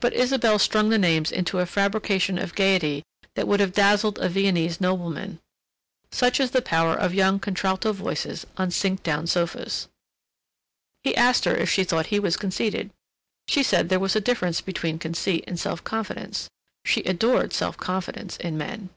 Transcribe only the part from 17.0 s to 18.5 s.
adored self confidence